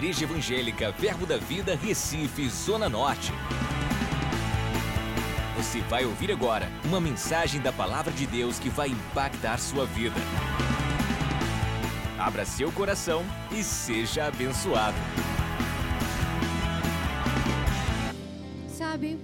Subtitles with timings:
[0.00, 3.32] Igreja Evangélica Verbo da Vida, Recife, Zona Norte.
[5.58, 10.16] Você vai ouvir agora uma mensagem da Palavra de Deus que vai impactar sua vida.
[12.18, 13.22] Abra seu coração
[13.52, 14.96] e seja abençoado.
[18.70, 19.18] Sabe,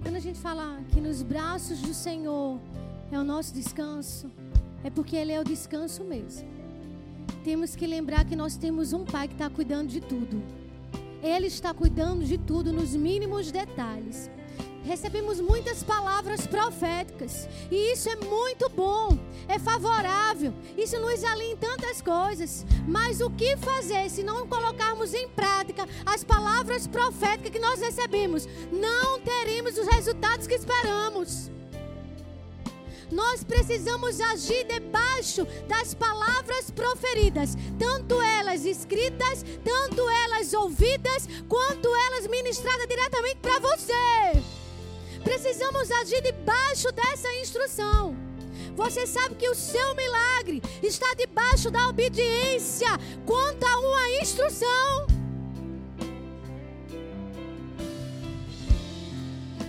[0.00, 2.60] quando a gente fala que nos braços do Senhor
[3.10, 4.30] é o nosso descanso,
[4.84, 6.55] é porque Ele é o descanso mesmo.
[7.46, 10.42] Temos que lembrar que nós temos um Pai que está cuidando de tudo.
[11.22, 14.28] Ele está cuidando de tudo nos mínimos detalhes.
[14.82, 21.56] Recebemos muitas palavras proféticas e isso é muito bom, é favorável, isso nos alinha em
[21.56, 22.66] tantas coisas.
[22.84, 28.44] Mas o que fazer se não colocarmos em prática as palavras proféticas que nós recebemos?
[28.72, 31.48] Não teremos os resultados que esperamos.
[33.10, 42.26] Nós precisamos agir debaixo das palavras proferidas, tanto elas escritas, tanto elas ouvidas, quanto elas
[42.26, 43.92] ministradas diretamente para você.
[45.22, 48.16] Precisamos agir debaixo dessa instrução.
[48.74, 52.88] Você sabe que o seu milagre está debaixo da obediência
[53.24, 55.15] quanto a uma instrução.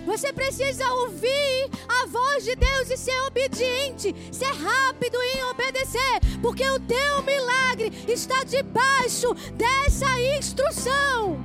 [0.08, 6.66] Você precisa ouvir a voz de Deus e ser obediente, ser rápido em obedecer, porque
[6.66, 10.06] o teu milagre está debaixo dessa
[10.38, 11.38] instrução.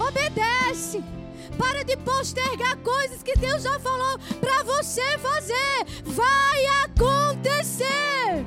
[0.00, 1.04] Obedece.
[1.58, 5.84] Para de postergar coisas que Deus já falou para você fazer.
[6.06, 8.42] Vai acontecer.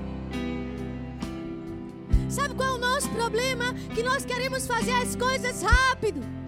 [2.31, 3.75] Sabe qual é o nosso problema?
[3.93, 6.44] Que nós queremos fazer as coisas rápido.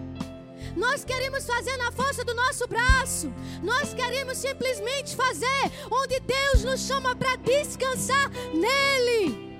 [0.78, 3.32] Nós queremos fazer na força do nosso braço.
[3.62, 9.58] Nós queremos simplesmente fazer onde Deus nos chama para descansar nele.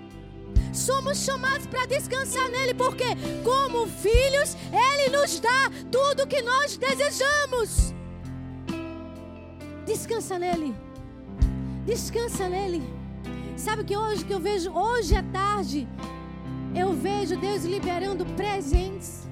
[0.73, 3.05] Somos chamados para descansar nele, porque,
[3.43, 7.93] como filhos, ele nos dá tudo o que nós desejamos.
[9.85, 10.73] Descansa nele.
[11.85, 12.83] Descansa nele.
[13.57, 15.89] Sabe que hoje que eu vejo, hoje à tarde,
[16.77, 19.28] eu vejo Deus liberando presentes.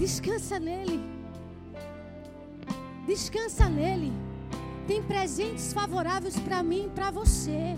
[0.00, 0.98] Descansa nele.
[3.06, 4.10] Descansa nele.
[4.86, 7.76] Tem presentes favoráveis para mim e para você.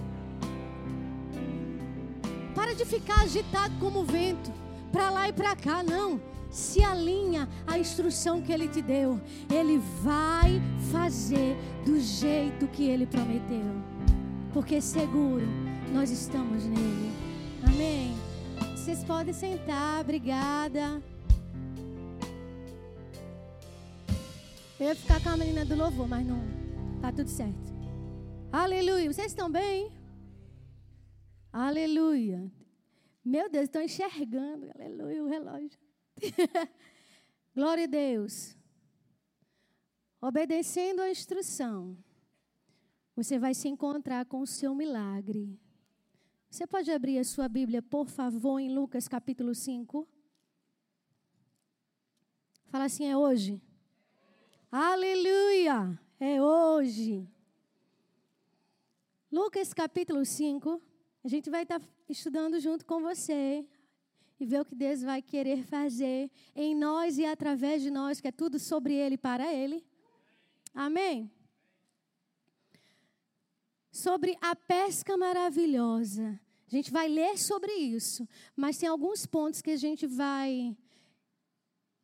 [2.54, 4.52] Para de ficar agitado como o vento,
[4.92, 6.20] para lá e para cá, não.
[6.48, 9.20] Se alinha à instrução que ele te deu.
[9.52, 10.62] Ele vai
[10.92, 13.82] fazer do jeito que ele prometeu.
[14.52, 15.48] Porque seguro
[15.92, 17.10] nós estamos nele.
[17.66, 18.14] Amém.
[18.76, 21.02] Vocês podem sentar, obrigada.
[24.82, 26.40] Eu ia ficar com a menina do louvor, mas não.
[27.00, 27.72] Tá tudo certo.
[28.50, 29.12] Aleluia.
[29.12, 29.92] Vocês estão bem?
[31.52, 32.50] Aleluia.
[33.24, 34.68] Meu Deus, estou enxergando.
[34.74, 35.78] Aleluia, o relógio.
[37.54, 38.56] Glória a Deus.
[40.20, 41.96] Obedecendo a instrução,
[43.14, 45.60] você vai se encontrar com o seu milagre.
[46.50, 50.08] Você pode abrir a sua Bíblia, por favor, em Lucas capítulo 5?
[52.66, 53.62] Fala assim, é hoje.
[54.74, 56.00] Aleluia!
[56.18, 57.28] É hoje.
[59.30, 60.80] Lucas capítulo 5.
[61.22, 61.78] A gente vai estar
[62.08, 63.68] estudando junto com você
[64.40, 68.28] e ver o que Deus vai querer fazer em nós e através de nós, que
[68.28, 69.84] é tudo sobre Ele e para Ele.
[70.72, 71.30] Amém?
[73.90, 76.40] Sobre a pesca maravilhosa.
[76.66, 80.74] A gente vai ler sobre isso, mas tem alguns pontos que a gente vai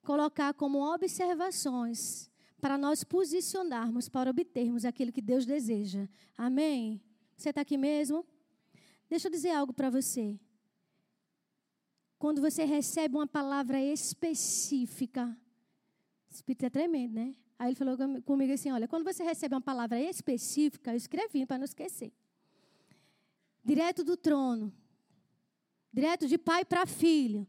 [0.02, 2.28] colocar como observações
[2.60, 6.08] para nós posicionarmos, para obtermos aquilo que Deus deseja.
[6.36, 7.00] Amém?
[7.36, 8.26] Você está aqui mesmo?
[9.08, 10.38] Deixa eu dizer algo para você.
[12.18, 15.36] Quando você recebe uma palavra específica,
[16.28, 17.34] o Espírito é tremendo, né?
[17.58, 21.58] Aí ele falou comigo assim: olha, quando você recebe uma palavra específica, eu escrevi para
[21.58, 22.12] não esquecer.
[23.64, 24.72] Direto do trono,
[25.92, 27.46] direto de pai para filho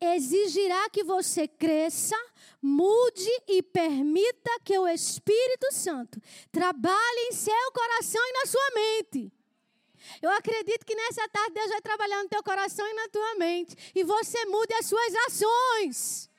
[0.00, 2.16] exigirá que você cresça,
[2.60, 6.20] mude e permita que o Espírito Santo
[6.50, 9.32] trabalhe em seu coração e na sua mente.
[10.20, 13.74] Eu acredito que nessa tarde Deus vai trabalhar no teu coração e na tua mente.
[13.94, 16.30] E você mude as suas ações.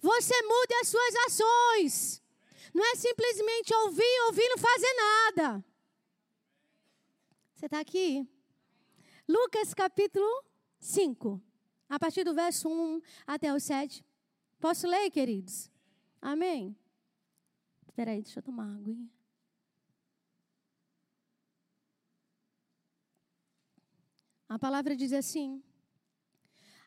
[0.00, 2.22] Você mude as suas ações.
[2.74, 5.64] Não é simplesmente ouvir, ouvir não fazer nada.
[7.54, 8.26] Você está aqui?
[9.28, 10.44] Lucas capítulo
[10.80, 11.49] 5
[11.90, 14.04] a partir do verso 1 até o 7.
[14.60, 15.68] Posso ler, queridos?
[16.22, 16.76] Amém?
[17.88, 18.96] Espera aí, deixa eu tomar água.
[24.48, 25.62] A palavra diz assim: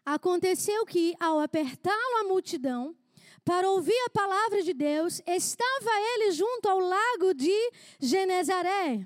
[0.05, 2.95] Aconteceu que, ao apertá-lo a multidão,
[3.43, 9.05] para ouvir a palavra de Deus, estava ele junto ao lago de Genezaré.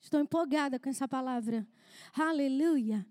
[0.00, 1.66] Estou empolgada com essa palavra.
[2.14, 3.06] Aleluia.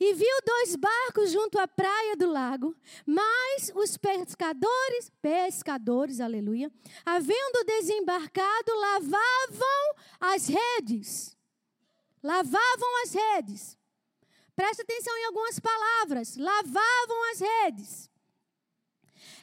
[0.00, 6.70] E viu dois barcos junto à praia do lago, mas os pescadores, pescadores, aleluia,
[7.04, 11.36] havendo desembarcado, lavavam as redes.
[12.22, 13.78] Lavavam as redes.
[14.54, 16.36] Presta atenção em algumas palavras.
[16.36, 18.10] Lavavam as redes.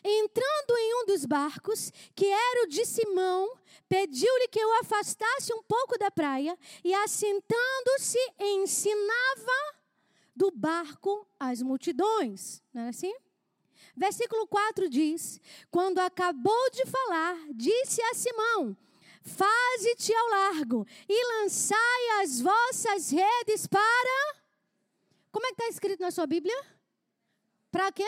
[0.03, 3.57] Entrando em um dos barcos, que era o de Simão,
[3.89, 9.75] pediu-lhe que o afastasse um pouco da praia e, assentando-se, ensinava
[10.35, 12.61] do barco às multidões.
[12.73, 13.13] Não é assim?
[13.95, 15.39] Versículo 4 diz:
[15.71, 18.77] Quando acabou de falar, disse a Simão:
[19.21, 24.35] Faze-te ao largo e lançai as vossas redes para.
[25.31, 26.55] Como é que está escrito na sua Bíblia?
[27.71, 28.07] Para quê?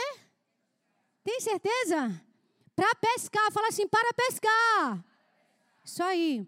[1.24, 2.22] Tem certeza?
[2.76, 3.52] Para pescar.
[3.52, 5.04] Fala assim: para pescar.
[5.84, 6.48] Isso aí.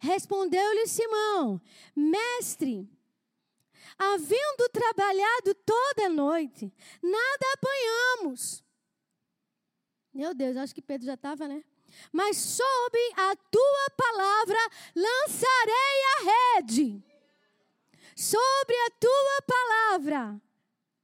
[0.00, 1.60] Respondeu-lhe Simão:
[1.94, 2.88] Mestre,
[3.98, 6.72] havendo trabalhado toda noite,
[7.02, 8.62] nada apanhamos.
[10.14, 11.64] Meu Deus, acho que Pedro já estava, né?
[12.12, 14.58] Mas sob a tua palavra
[14.94, 17.02] lançarei a rede.
[18.14, 20.42] Sobre a tua palavra.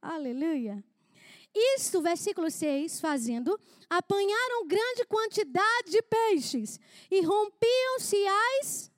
[0.01, 0.83] Aleluia.
[1.53, 3.59] Isto, versículo 6, fazendo,
[3.89, 8.91] apanharam grande quantidade de peixes e rompiam-se as.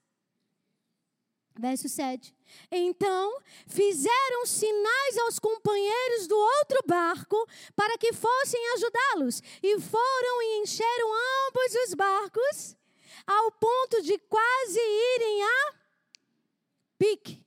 [1.60, 2.37] Verso 7.
[2.72, 10.62] Então fizeram sinais aos companheiros do outro barco para que fossem ajudá-los, e foram e
[10.62, 11.14] encheram
[11.48, 12.76] ambos os barcos,
[13.26, 15.74] ao ponto de quase irem a
[16.98, 17.46] pique.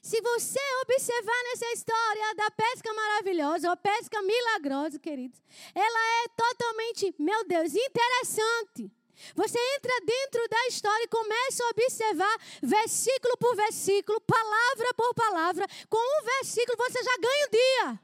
[0.00, 5.40] Se você observar nessa história da pesca maravilhosa, ou pesca milagrosa, queridos,
[5.74, 8.90] ela é totalmente, meu Deus, interessante.
[9.34, 15.66] Você entra dentro da história e começa a observar versículo por versículo, palavra por palavra.
[15.88, 18.00] Com um versículo você já ganha o dia.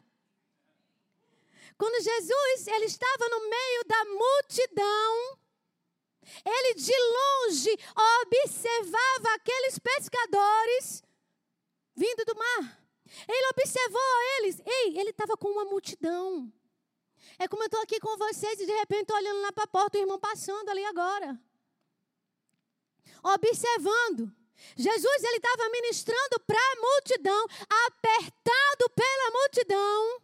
[1.77, 5.39] Quando Jesus ele estava no meio da multidão,
[6.45, 7.79] ele de longe
[8.25, 11.03] observava aqueles pescadores
[11.95, 12.79] vindo do mar.
[13.27, 14.61] Ele observou eles.
[14.65, 16.53] Ei, ele estava com uma multidão.
[17.39, 19.69] É como eu estou aqui com vocês e de repente estou olhando lá para a
[19.69, 21.41] porta, o irmão passando ali agora.
[23.23, 24.33] Observando.
[24.77, 27.47] Jesus ele estava ministrando para a multidão,
[27.87, 30.23] apertado pela multidão.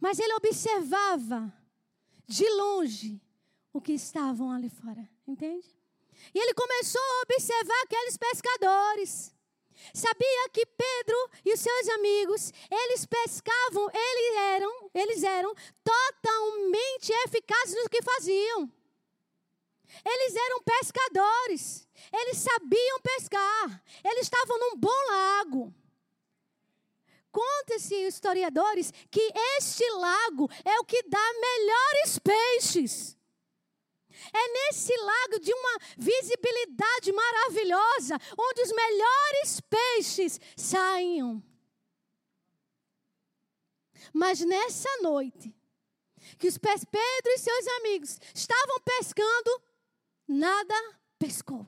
[0.00, 1.52] Mas ele observava
[2.26, 3.22] de longe
[3.72, 5.68] o que estavam ali fora, entende?
[6.32, 9.33] E ele começou a observar aqueles pescadores.
[9.92, 17.82] Sabia que Pedro e os seus amigos, eles pescavam, eles eram, eles eram totalmente eficazes
[17.82, 18.72] no que faziam.
[20.04, 21.86] Eles eram pescadores.
[22.12, 23.82] Eles sabiam pescar.
[24.04, 25.74] Eles estavam num bom lago.
[27.30, 33.16] Conta-se historiadores que este lago é o que dá melhores peixes.
[34.74, 41.40] Nesse lago de uma visibilidade maravilhosa, onde os melhores peixes saem.
[44.12, 45.54] Mas nessa noite,
[46.40, 49.62] que os Pedro e seus amigos estavam pescando,
[50.26, 50.74] nada
[51.20, 51.64] pescou.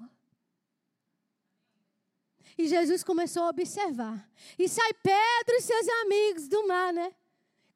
[2.58, 4.28] E Jesus começou a observar.
[4.58, 7.14] E sai Pedro e seus amigos do mar, né?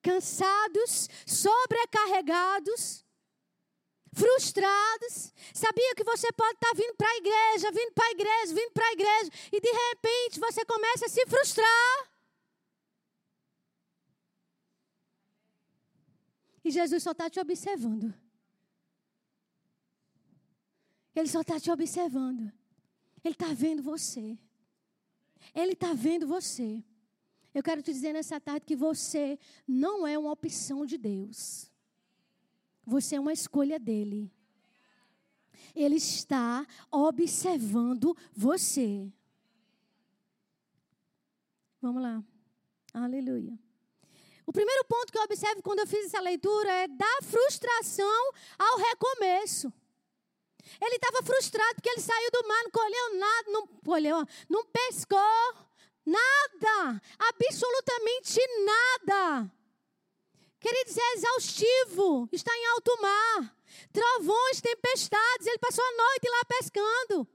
[0.02, 3.04] Cansados, sobrecarregados
[4.12, 5.33] frustrados.
[5.55, 8.87] Sabia que você pode estar vindo para a igreja, vindo para a igreja, vindo para
[8.87, 12.11] a igreja, e de repente você começa a se frustrar.
[16.64, 18.14] E Jesus só está te observando.
[21.14, 22.52] Ele só está te observando.
[23.25, 24.38] Ele está vendo você.
[25.55, 26.85] Ele está vendo você.
[27.52, 31.69] Eu quero te dizer nessa tarde que você não é uma opção de Deus.
[32.90, 34.28] Você é uma escolha dele.
[35.76, 39.09] Ele está observando você.
[41.80, 42.20] Vamos lá.
[42.92, 43.56] Aleluia.
[44.44, 48.78] O primeiro ponto que eu observo quando eu fiz essa leitura é da frustração ao
[48.78, 49.73] recomeço.
[50.80, 55.54] Ele estava frustrado porque ele saiu do mar, não colheu nada, não colheu, não pescou
[56.04, 59.60] nada, absolutamente nada.
[60.61, 62.29] Queridos, é exaustivo.
[62.31, 63.57] Está em alto mar.
[63.93, 65.47] Trovões, tempestades.
[65.47, 67.29] Ele passou a noite lá pescando.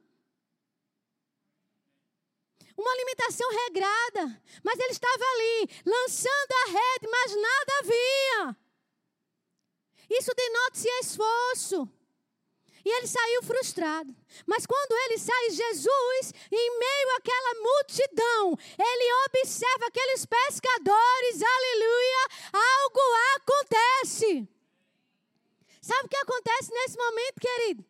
[2.78, 8.58] uma alimentação regrada, mas ele estava ali, lançando a rede, mas nada havia.
[10.10, 11.90] Isso denota-se esforço.
[12.86, 14.16] E ele saiu frustrado.
[14.46, 23.00] Mas quando ele sai, Jesus, em meio àquela multidão, ele observa aqueles pescadores, aleluia, algo
[23.38, 24.48] acontece.
[25.82, 27.86] Sabe o que acontece nesse momento, querido?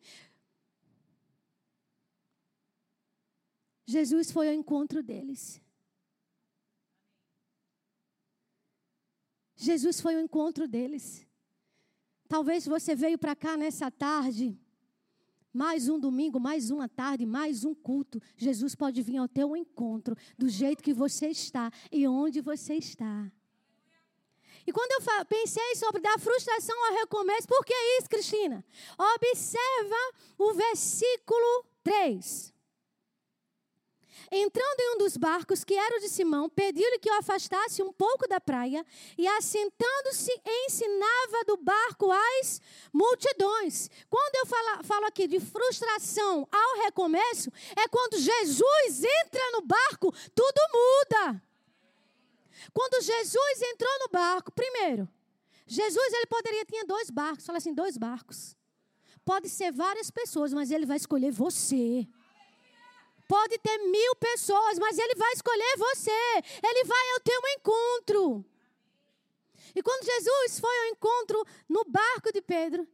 [3.86, 5.60] Jesus foi ao encontro deles.
[9.56, 11.26] Jesus foi ao encontro deles.
[12.28, 14.58] Talvez você veio para cá nessa tarde,
[15.56, 18.20] mais um domingo, mais uma tarde, mais um culto.
[18.36, 23.32] Jesus pode vir ao teu encontro, do jeito que você está e onde você está.
[24.66, 28.64] E quando eu pensei sobre dar frustração ao recomeço, por que isso, Cristina?
[28.98, 29.96] Observa
[30.38, 32.55] o versículo 3.
[34.30, 37.92] Entrando em um dos barcos, que era o de Simão, pediu-lhe que o afastasse um
[37.92, 38.84] pouco da praia
[39.16, 42.60] e, assentando-se, ensinava do barco as
[42.92, 43.88] multidões.
[44.10, 50.12] Quando eu falo, falo aqui de frustração ao recomeço, é quando Jesus entra no barco,
[50.34, 51.42] tudo muda.
[52.72, 55.08] Quando Jesus entrou no barco, primeiro,
[55.66, 58.56] Jesus ele poderia ter dois barcos, fala assim, dois barcos.
[59.24, 62.06] Pode ser várias pessoas, mas ele vai escolher você.
[63.28, 66.10] Pode ter mil pessoas, mas Ele vai escolher você.
[66.62, 68.44] Ele vai ao teu encontro.
[69.74, 72.86] E quando Jesus foi ao encontro no barco de Pedro,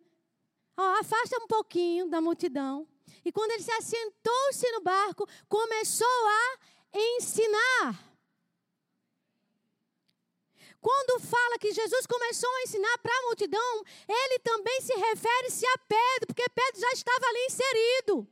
[0.77, 2.89] ó, afasta um pouquinho da multidão.
[3.25, 6.59] E quando ele se assentou-se no barco, começou a
[6.93, 8.13] ensinar.
[10.81, 15.79] Quando fala que Jesus começou a ensinar para a multidão, ele também se refere-se a
[15.79, 18.29] Pedro, porque Pedro já estava ali inserido.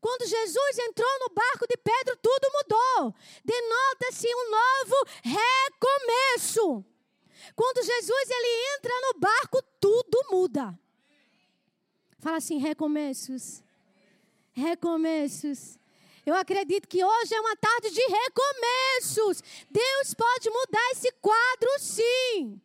[0.00, 3.14] Quando Jesus entrou no barco de Pedro, tudo mudou.
[3.44, 6.84] Denota-se um novo recomeço.
[7.54, 10.78] Quando Jesus ele entra no barco, tudo muda.
[12.18, 13.62] Fala assim, recomeços.
[14.52, 15.78] Recomeços.
[16.24, 19.42] Eu acredito que hoje é uma tarde de recomeços.
[19.70, 22.60] Deus pode mudar esse quadro, sim.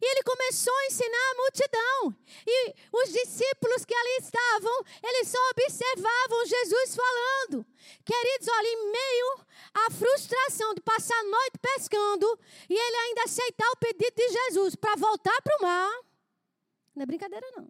[0.00, 2.16] E ele começou a ensinar a multidão.
[2.46, 7.66] E os discípulos que ali estavam, eles só observavam Jesus falando.
[8.04, 12.38] Queridos, olha, em meio à frustração de passar a noite pescando
[12.68, 16.00] e ele ainda aceitar o pedido de Jesus para voltar para o mar,
[16.94, 17.68] não é brincadeira não.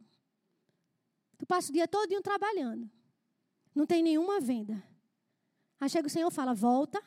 [1.38, 2.90] Tu passa o dia todo trabalhando.
[3.75, 4.82] Não tem nenhuma venda.
[5.78, 7.02] Aí chega o Senhor fala: volta.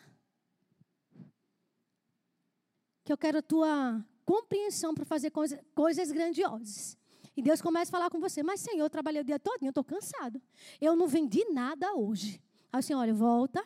[3.04, 6.96] Que eu quero a tua compreensão para fazer coisa, coisas grandiosas.
[7.36, 9.70] E Deus começa a falar com você, mas Senhor, eu trabalhei o dia todo, eu
[9.70, 10.40] estou cansado.
[10.80, 12.40] Eu não vendi nada hoje.
[12.72, 13.66] Aí o Senhor, olha, volta,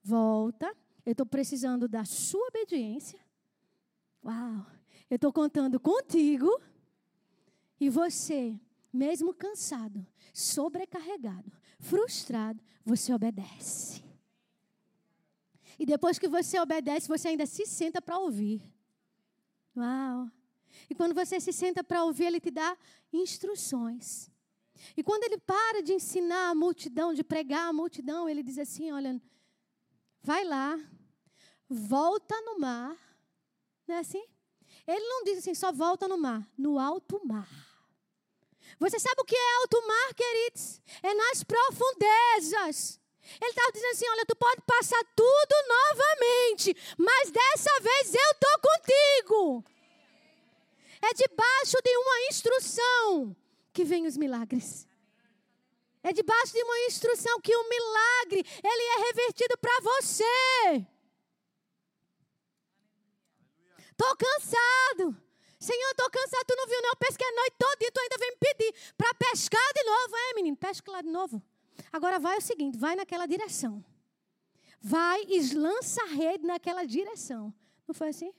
[0.00, 0.72] volta.
[1.04, 3.18] Eu estou precisando da sua obediência.
[4.24, 4.64] Uau!
[5.10, 6.48] Eu estou contando contigo.
[7.80, 8.56] E você,
[8.92, 11.50] mesmo cansado, sobrecarregado,
[11.80, 14.04] frustrado, você obedece.
[15.76, 18.77] E depois que você obedece, você ainda se senta para ouvir.
[19.78, 20.30] Uau!
[20.90, 22.76] E quando você se senta para ouvir, ele te dá
[23.12, 24.30] instruções.
[24.96, 28.90] E quando ele para de ensinar a multidão, de pregar a multidão, ele diz assim:
[28.92, 29.20] olha,
[30.22, 30.78] vai lá,
[31.68, 32.96] volta no mar.
[33.86, 34.24] Não é assim?
[34.86, 37.48] Ele não diz assim, só volta no mar, no alto mar.
[38.78, 40.80] Você sabe o que é alto mar, queridos?
[41.02, 42.97] É nas profundezas.
[43.40, 48.58] Ele estava dizendo assim: olha, tu pode passar tudo novamente, mas dessa vez eu estou
[48.60, 49.64] contigo.
[51.00, 53.36] É debaixo de uma instrução
[53.72, 54.86] que vem os milagres.
[56.02, 60.86] É debaixo de uma instrução que o milagre ele é revertido para você.
[63.90, 65.16] Estou cansado.
[65.58, 66.44] Senhor, estou cansado.
[66.46, 66.90] Tu não viu, não?
[66.90, 70.16] Eu pesquei a noite toda e tu ainda vem me pedir para pescar de novo.
[70.16, 71.42] É, menino, pesca lá de novo.
[71.92, 73.84] Agora vai o seguinte: vai naquela direção.
[74.80, 77.52] Vai e lança a rede naquela direção.
[77.86, 78.32] Não foi assim?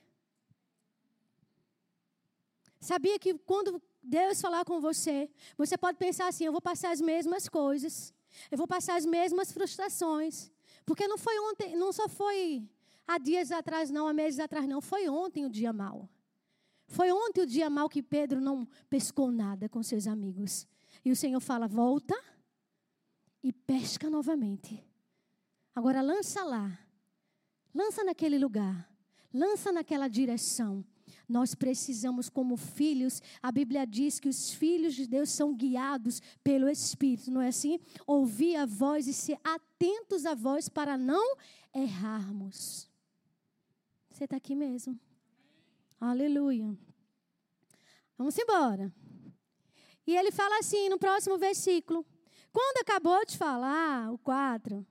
[2.80, 7.02] Sabia que quando Deus falar com você, você pode pensar assim: eu vou passar as
[7.02, 8.14] mesmas coisas,
[8.50, 10.52] eu vou passar as mesmas frustrações.
[10.86, 12.68] Porque não foi ontem, não só foi
[13.06, 14.82] há dias atrás, não, há meses atrás, não.
[14.82, 16.10] Foi ontem o dia mau.
[16.88, 20.68] Foi ontem o dia mau que Pedro não pescou nada com seus amigos.
[21.04, 22.16] E o Senhor fala: volta
[23.44, 24.84] e pesca novamente.
[25.74, 26.80] Agora lança lá.
[27.74, 28.90] Lança naquele lugar.
[29.34, 30.84] Lança naquela direção.
[31.28, 36.70] Nós precisamos, como filhos, a Bíblia diz que os filhos de Deus são guiados pelo
[36.70, 37.80] Espírito, não é assim?
[38.06, 41.36] Ouvir a voz e ser atentos à voz para não
[41.74, 42.90] errarmos.
[44.10, 45.00] Você está aqui mesmo?
[46.00, 46.76] Aleluia.
[48.18, 48.94] Vamos embora.
[50.06, 52.06] E ele fala assim no próximo versículo.
[52.52, 54.86] Quando acabou de falar, o 4,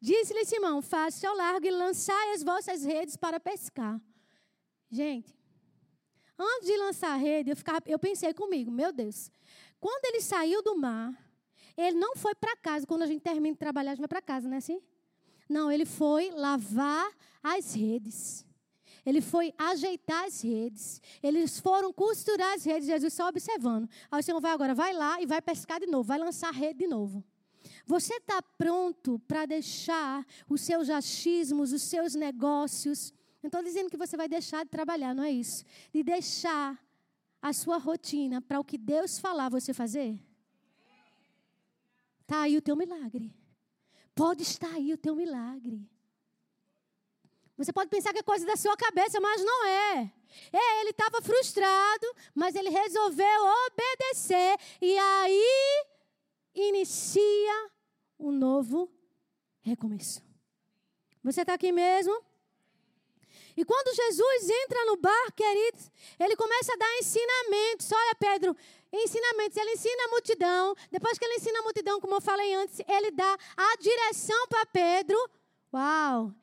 [0.00, 4.00] disse-lhe Simão: Faça ao largo e lançai as vossas redes para pescar.
[4.90, 5.34] Gente,
[6.38, 9.30] antes de lançar a rede, eu, ficava, eu pensei comigo: Meu Deus,
[9.80, 11.12] quando ele saiu do mar,
[11.76, 12.86] ele não foi para casa.
[12.86, 14.80] Quando a gente termina de trabalhar, a gente vai para casa, não é assim?
[15.48, 17.10] Não, ele foi lavar
[17.42, 18.46] as redes.
[19.04, 21.00] Ele foi ajeitar as redes.
[21.22, 22.86] Eles foram costurar as redes.
[22.86, 23.88] Jesus só observando.
[24.10, 26.52] Aí o Senhor vai agora, vai lá e vai pescar de novo, vai lançar a
[26.52, 27.22] rede de novo.
[27.86, 33.12] Você está pronto para deixar os seus achismos, os seus negócios?
[33.42, 35.64] Não estou dizendo que você vai deixar de trabalhar, não é isso.
[35.92, 36.82] De deixar
[37.42, 40.18] a sua rotina para o que Deus falar você fazer?
[42.22, 43.34] Está aí o teu milagre.
[44.14, 45.86] Pode estar aí o teu milagre.
[47.56, 50.12] Você pode pensar que é coisa da sua cabeça, mas não é.
[50.52, 54.58] É, ele estava frustrado, mas ele resolveu obedecer.
[54.80, 55.86] E aí
[56.54, 57.70] inicia
[58.18, 58.90] um novo
[59.62, 60.20] recomeço.
[61.22, 62.14] Você está aqui mesmo?
[63.56, 67.92] E quando Jesus entra no bar, queridos, ele começa a dar ensinamentos.
[67.92, 68.56] Olha, Pedro,
[68.92, 69.56] ensinamentos.
[69.56, 70.74] Ele ensina a multidão.
[70.90, 74.66] Depois que ele ensina a multidão, como eu falei antes, ele dá a direção para
[74.66, 75.16] Pedro.
[75.72, 76.34] Uau!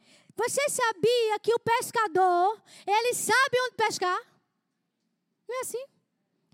[0.41, 4.19] Você sabia que o pescador, ele sabe onde pescar?
[5.48, 5.86] Não é assim?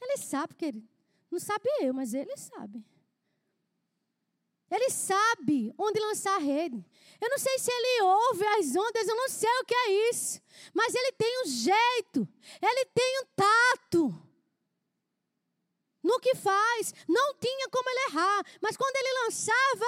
[0.02, 0.86] Ele sabe, querido.
[1.32, 2.84] Não sabe eu, mas ele sabe.
[4.70, 6.86] Ele sabe onde lançar a rede.
[7.22, 10.42] Eu não sei se ele ouve as ondas, eu não sei o que é isso.
[10.74, 12.28] Mas ele tem um jeito,
[12.62, 14.27] ele tem um tato
[16.28, 16.94] que faz.
[17.08, 18.44] Não tinha como ele errar.
[18.62, 19.86] Mas quando ele lançava,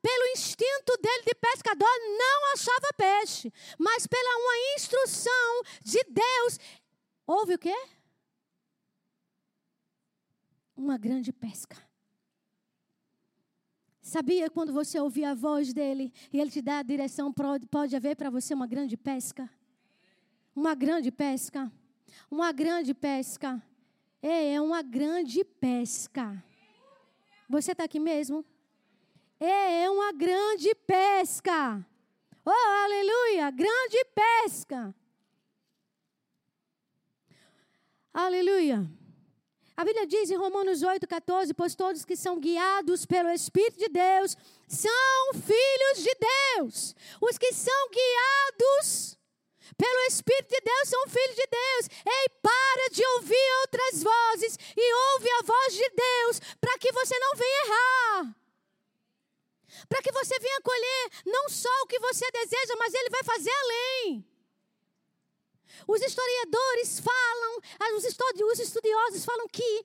[0.00, 3.52] pelo instinto dele de pescador, não achava peixe.
[3.78, 6.58] Mas pela uma instrução de Deus,
[7.26, 7.76] houve o quê?
[10.74, 11.76] Uma grande pesca.
[14.00, 17.32] Sabia quando você ouvir a voz dele e ele te dá a direção,
[17.70, 19.48] pode haver para você uma grande pesca?
[20.54, 21.70] Uma grande pesca.
[22.30, 23.62] Uma grande pesca.
[24.22, 26.42] É, é uma grande pesca.
[27.48, 28.44] Você está aqui mesmo?
[29.40, 31.84] É, é uma grande pesca.
[32.46, 33.50] Oh, aleluia!
[33.50, 34.94] Grande pesca.
[38.14, 38.88] Aleluia.
[39.76, 43.88] A Bíblia diz em Romanos 8, 14: Pois todos que são guiados pelo Espírito de
[43.88, 44.36] Deus
[44.68, 46.16] são filhos de
[46.56, 46.94] Deus.
[47.20, 49.18] Os que são guiados
[49.76, 51.88] pelo Espírito de Deus são filhos de Deus.
[52.06, 57.18] Ei, para de ouvir outras vozes e ouve a voz de Deus para que você
[57.18, 58.36] não venha errar.
[59.88, 63.50] Para que você venha colher não só o que você deseja, mas Ele vai fazer
[63.50, 64.32] além.
[65.88, 67.60] Os historiadores falam,
[68.50, 69.84] os estudiosos falam que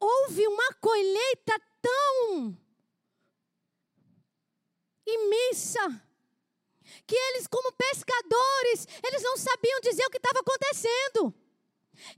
[0.00, 2.56] houve uma colheita tão
[5.06, 6.10] imensa
[7.06, 8.19] que eles, como pescadores,
[9.60, 11.34] sabiam dizer o que estava acontecendo.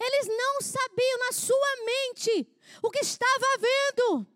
[0.00, 2.48] Eles não sabiam na sua mente
[2.80, 4.26] o que estava havendo.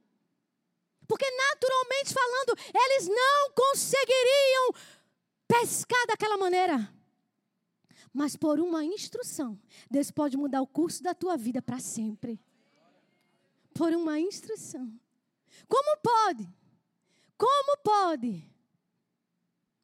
[1.06, 4.72] Porque naturalmente falando, eles não conseguiriam
[5.46, 6.92] pescar daquela maneira.
[8.12, 12.40] Mas por uma instrução, Deus pode mudar o curso da tua vida para sempre.
[13.72, 14.92] Por uma instrução.
[15.68, 16.48] Como pode?
[17.36, 18.50] Como pode?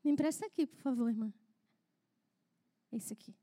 [0.02, 1.32] Me empresta aqui, por favor, irmã.
[2.92, 3.34] Esse aqui.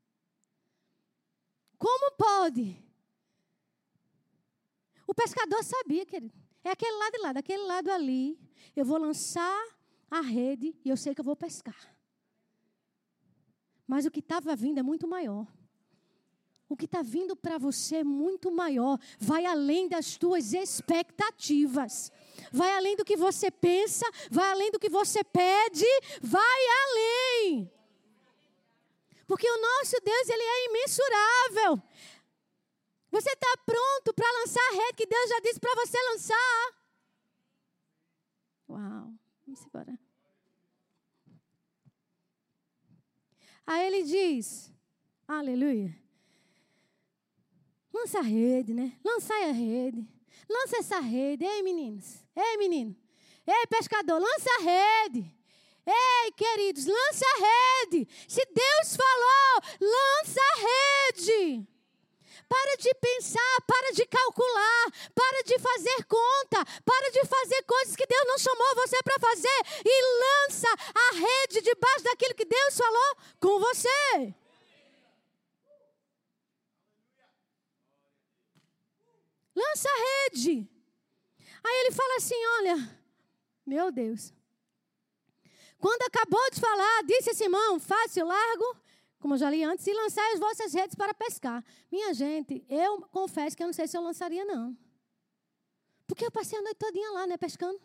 [1.78, 2.76] Como pode?
[5.06, 6.32] O pescador sabia, querido.
[6.62, 8.38] É aquele lado de lá, daquele lado ali.
[8.76, 9.66] Eu vou lançar
[10.10, 11.96] a rede e eu sei que eu vou pescar.
[13.86, 15.46] Mas o que estava vindo é muito maior.
[16.68, 19.00] O que está vindo para você é muito maior.
[19.18, 22.12] Vai além das tuas expectativas
[22.52, 25.84] vai além do que você pensa, vai além do que você pede,
[26.22, 27.70] vai além.
[29.30, 31.80] Porque o nosso Deus, ele é imensurável.
[33.12, 36.74] Você está pronto para lançar a rede que Deus já disse para você lançar?
[38.68, 39.14] Uau,
[39.46, 39.96] vamos embora.
[43.64, 44.72] Aí ele diz,
[45.28, 45.96] aleluia.
[47.94, 48.98] Lança a rede, né?
[49.04, 50.04] Lançai a rede.
[50.48, 51.44] Lança essa rede.
[51.44, 52.24] Ei, meninos.
[52.34, 52.96] Ei, menino.
[53.46, 55.39] Ei, pescador, lança a rede.
[55.92, 58.06] Ei, queridos, lança a rede.
[58.28, 61.66] Se Deus falou, lança a rede.
[62.48, 68.06] para de pensar, para de calcular, para de fazer conta, para de fazer coisas que
[68.06, 73.16] Deus não chamou você para fazer e lança a rede debaixo daquilo que Deus falou
[73.40, 74.34] com você.
[79.54, 80.68] Lança a rede.
[81.62, 82.98] Aí ele fala assim: Olha,
[83.66, 84.39] meu Deus.
[85.80, 88.76] Quando acabou de falar, disse Simão: Fácil, largo,
[89.18, 91.64] como eu já li antes, e lançai as vossas redes para pescar.
[91.90, 94.76] Minha gente, eu confesso que eu não sei se eu lançaria, não.
[96.06, 97.80] Porque eu passei a noite todinha lá, né, pescando.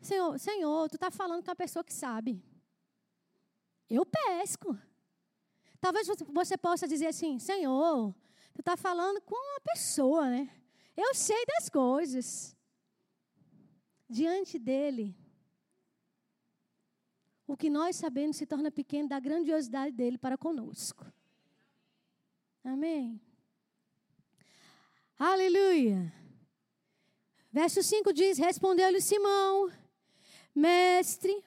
[0.00, 2.42] Senhor, Senhor, tu está falando com a pessoa que sabe.
[3.88, 4.76] Eu pesco.
[5.80, 8.12] Talvez você possa dizer assim, Senhor,
[8.54, 10.50] tu está falando com uma pessoa, né?
[10.96, 12.56] Eu sei das coisas.
[14.08, 15.16] Diante dele,
[17.46, 21.06] o que nós sabemos se torna pequeno da grandiosidade dele para conosco.
[22.64, 23.20] Amém.
[25.18, 26.12] Aleluia.
[27.52, 29.70] Verso 5 diz: Respondeu-lhe Simão,
[30.54, 31.42] mestre,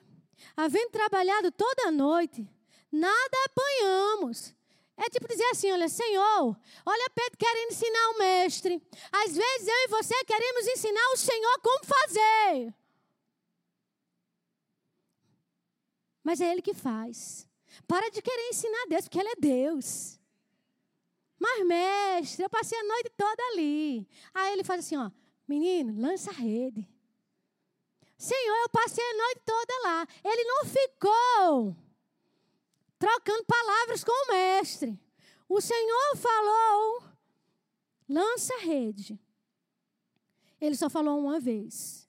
[0.56, 2.48] havendo trabalhado toda a noite,
[2.90, 4.54] nada apanhamos.
[4.96, 8.82] É tipo dizer assim: olha, Senhor, olha Pedro querendo ensinar o mestre.
[9.12, 12.74] Às vezes eu e você queremos ensinar o Senhor como fazer.
[16.22, 17.48] Mas é Ele que faz.
[17.86, 20.20] Para de querer ensinar Deus, porque Ele é Deus.
[21.40, 24.06] Mas, mestre, eu passei a noite toda ali.
[24.34, 25.10] Aí ele faz assim: ó,
[25.48, 26.86] menino, lança a rede.
[28.18, 30.06] Senhor, eu passei a noite toda lá.
[30.22, 31.76] Ele não ficou
[32.98, 35.00] trocando palavras com o mestre.
[35.48, 37.04] O Senhor falou:
[38.06, 39.18] lança a rede.
[40.60, 42.06] Ele só falou uma vez.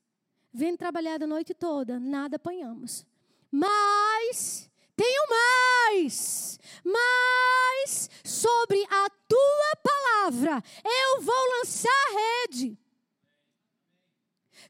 [0.51, 3.05] Vendo trabalhar a noite toda, nada apanhamos.
[3.51, 12.77] Mas, tenho mais, mas sobre a tua palavra eu vou lançar a rede.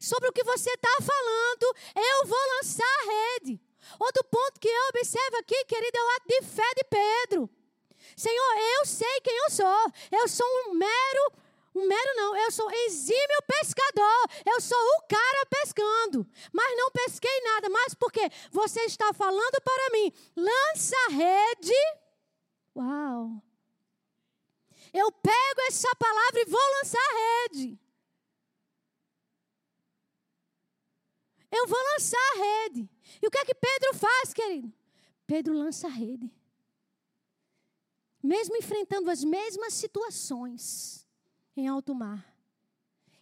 [0.00, 3.60] Sobre o que você está falando, eu vou lançar a rede.
[4.00, 7.50] Outro ponto que eu observo aqui, querido, é o ato de fé de Pedro.
[8.16, 9.92] Senhor, eu sei quem eu sou.
[10.10, 11.32] Eu sou um mero,
[11.74, 14.26] um mero não, eu sou exímio pescador.
[14.44, 16.26] Eu sou o cara pescando.
[16.52, 17.68] Mas não pesquei nada.
[17.70, 21.72] Mas porque você está falando para mim, lança a rede.
[22.76, 23.42] Uau.
[24.92, 27.78] Eu pego essa palavra e vou lançar a rede.
[31.50, 32.90] Eu vou lançar a rede.
[33.22, 34.70] E o que é que Pedro faz, querido?
[35.26, 36.30] Pedro lança a rede.
[38.22, 41.02] Mesmo enfrentando as mesmas situações
[41.56, 42.32] em alto mar,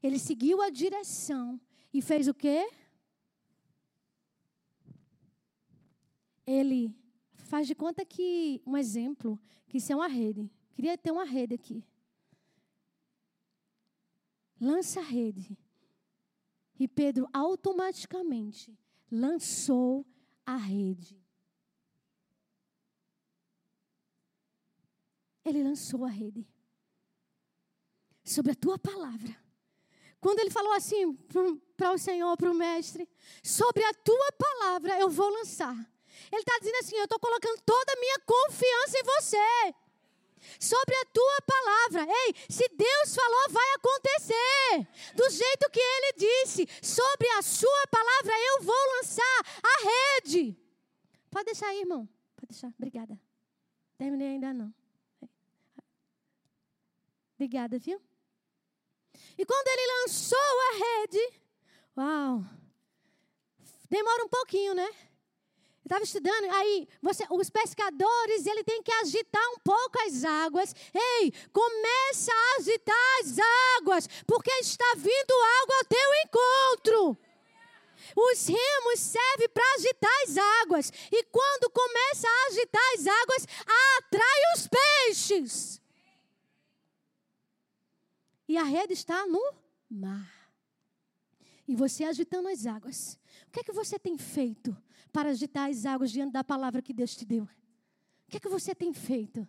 [0.02, 1.60] ele seguiu a direção
[1.92, 2.70] e fez o quê?
[6.46, 6.96] Ele
[7.34, 9.38] faz de conta que, um exemplo,
[9.68, 10.50] que isso é uma rede.
[10.72, 11.84] Queria ter uma rede aqui.
[14.60, 15.58] Lança a rede.
[16.78, 18.78] E Pedro automaticamente
[19.10, 20.06] lançou
[20.46, 21.20] a rede.
[25.44, 26.46] Ele lançou a rede.
[28.30, 29.36] Sobre a tua palavra.
[30.20, 31.14] Quando ele falou assim
[31.76, 33.08] para o Senhor, para o mestre,
[33.42, 35.74] sobre a tua palavra eu vou lançar.
[36.30, 39.74] Ele está dizendo assim: eu estou colocando toda a minha confiança em você
[40.60, 42.06] sobre a tua palavra.
[42.26, 45.14] Ei, se Deus falou, vai acontecer.
[45.16, 50.56] Do jeito que ele disse, sobre a sua palavra eu vou lançar a rede.
[51.30, 52.08] Pode deixar aí, irmão.
[52.36, 52.72] Pode deixar.
[52.78, 53.18] Obrigada.
[53.98, 54.72] Terminei ainda não.
[57.34, 58.00] Obrigada, viu?
[59.40, 61.32] E quando ele lançou a rede,
[61.96, 62.44] uau,
[63.88, 64.86] demora um pouquinho, né?
[65.82, 70.74] estava estudando, aí você, os pescadores, ele tem que agitar um pouco as águas.
[70.94, 73.38] Ei, começa a agitar as
[73.78, 77.18] águas, porque está vindo algo ao teu encontro.
[78.14, 80.92] Os remos servem para agitar as águas.
[81.10, 83.46] E quando começa a agitar as águas,
[83.96, 85.79] atrai os peixes.
[88.50, 89.54] E a rede está no
[89.88, 90.28] mar.
[91.68, 93.16] E você agitando as águas.
[93.46, 94.76] O que é que você tem feito
[95.12, 97.44] para agitar as águas diante da palavra que Deus te deu?
[97.44, 97.48] O
[98.28, 99.46] que é que você tem feito?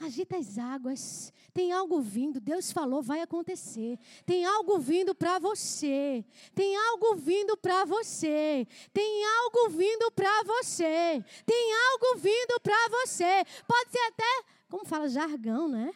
[0.00, 1.34] Agita as águas.
[1.52, 2.40] Tem algo vindo.
[2.40, 3.98] Deus falou, vai acontecer.
[4.24, 6.24] Tem algo vindo para você.
[6.54, 8.66] Tem algo vindo para você.
[8.90, 11.22] Tem algo vindo para você.
[11.44, 13.44] Tem algo vindo para você.
[13.68, 15.94] Pode ser até, como fala, jargão, né?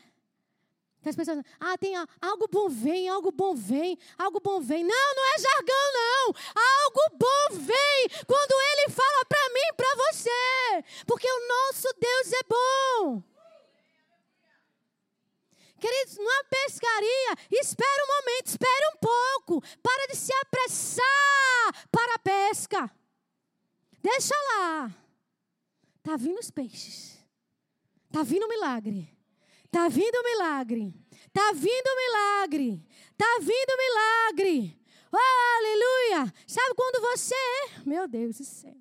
[1.09, 4.85] Que as pessoas, ah, tem algo bom vem, algo bom vem, algo bom vem.
[4.85, 6.35] Não, não é jargão, não.
[6.55, 10.85] Algo bom vem quando ele fala para mim, para você.
[11.07, 13.23] Porque o nosso Deus é bom.
[15.81, 19.63] Queridos, numa pescaria, espera um momento, espera um pouco.
[19.83, 22.91] Para de se apressar para a pesca.
[24.03, 24.95] Deixa lá.
[26.03, 27.19] Tá vindo os peixes.
[28.13, 29.18] Tá vindo o milagre.
[29.71, 30.95] Tá vindo o milagre.
[31.33, 32.83] Tá vindo o milagre.
[33.17, 34.79] Tá vindo o milagre.
[35.13, 36.35] Oh, aleluia!
[36.47, 37.35] Sabe quando você,
[37.85, 38.77] meu Deus do céu.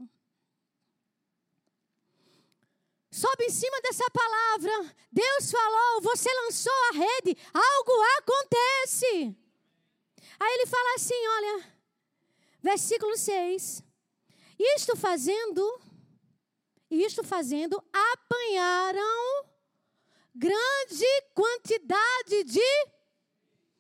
[3.10, 4.96] Sobe em cima dessa palavra.
[5.12, 9.36] Deus falou, você lançou a rede, algo acontece.
[10.40, 11.74] Aí ele fala assim: olha,
[12.62, 13.84] versículo 6.
[14.60, 15.82] Isto fazendo,
[16.90, 19.46] isto fazendo, apanharam
[20.38, 22.60] grande quantidade de.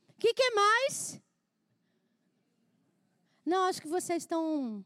[0.09, 1.21] O que, que é mais?
[3.45, 4.83] Não, acho que vocês estão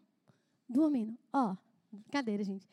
[0.67, 1.17] dormindo.
[1.31, 1.57] Ó, oh,
[1.91, 2.67] brincadeira, gente.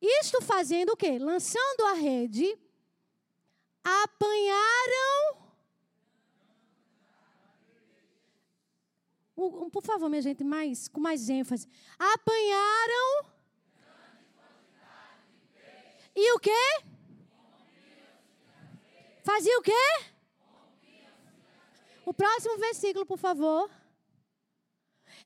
[0.00, 1.18] Isto fazendo o quê?
[1.18, 2.58] Lançando a rede,
[3.82, 5.40] apanharam.
[9.36, 11.66] Um, por favor, minha gente, mais, com mais ênfase.
[11.98, 13.30] Apanharam.
[16.14, 16.89] E o quê?
[19.22, 20.04] Fazia o quê?
[22.04, 23.70] O próximo versículo, por favor.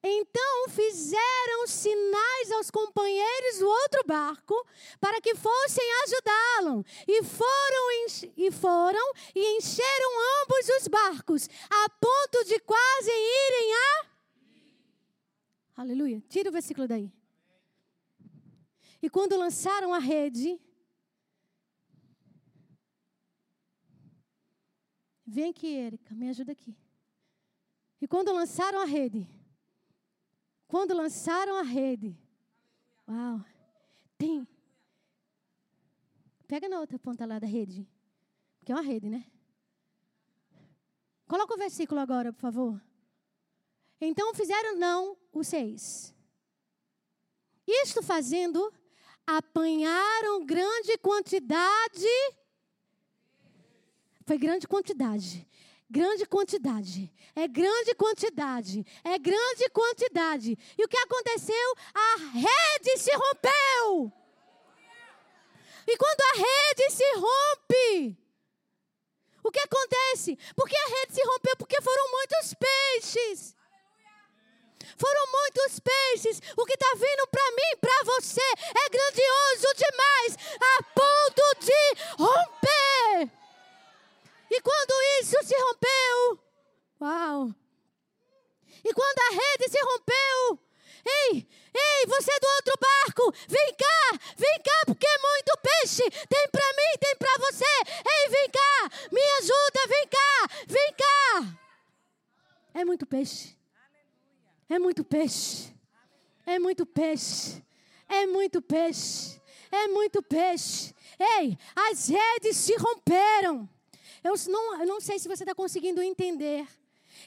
[0.02, 4.54] Então fizeram sinais aos companheiros do outro barco
[5.00, 6.84] para que fossem ajudá-lo.
[7.06, 10.10] E foram, e foram e encheram
[10.42, 14.06] ambos os barcos, a ponto de quase irem a.
[15.76, 16.22] Aleluia.
[16.28, 17.10] Tira o versículo daí.
[19.00, 20.60] E quando lançaram a rede,
[25.26, 26.76] Vem aqui, Erika, me ajuda aqui.
[28.00, 29.26] E quando lançaram a rede,
[30.68, 32.18] quando lançaram a rede,
[33.08, 33.40] uau,
[34.18, 34.46] tem.
[36.46, 37.88] Pega na outra ponta lá da rede,
[38.64, 39.26] que é uma rede, né?
[41.26, 42.82] Coloca o versículo agora, por favor.
[44.00, 46.14] Então fizeram, não, o seis.
[47.66, 48.72] Isto fazendo,
[49.26, 52.06] apanharam grande quantidade
[54.26, 55.46] foi grande quantidade.
[55.90, 57.12] Grande quantidade.
[57.36, 58.86] É grande quantidade.
[59.04, 60.58] É grande quantidade.
[60.78, 61.76] E o que aconteceu?
[61.94, 64.12] A rede se rompeu.
[65.86, 68.18] E quando a rede se rompe,
[69.42, 70.38] o que acontece?
[70.56, 71.56] Porque a rede se rompeu?
[71.58, 73.54] Porque foram muitos peixes.
[74.96, 76.40] Foram muitos peixes.
[76.56, 83.43] O que está vindo para mim, para você, é grandioso demais, a ponto de romper.
[84.54, 86.38] E quando isso se rompeu,
[87.00, 87.54] uau!
[88.84, 90.60] E quando a rede se rompeu,
[91.04, 96.08] ei, ei, você é do outro barco, vem cá, vem cá, porque é muito peixe.
[96.28, 97.64] Tem para mim, tem para você.
[97.64, 101.58] Ei, vem cá, me ajuda, vem cá, vem cá.
[102.74, 103.58] É muito peixe.
[104.68, 105.74] É muito peixe.
[106.46, 107.60] É muito peixe.
[108.08, 109.42] É muito peixe.
[109.72, 110.94] É muito peixe.
[111.18, 113.68] Ei, as redes se romperam.
[114.24, 116.66] Eu não, eu não sei se você está conseguindo entender